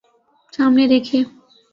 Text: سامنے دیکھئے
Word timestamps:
سامنے 0.53 0.85
دیکھئے 0.87 1.19